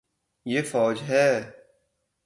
[0.45, 1.27] یے فوج ہے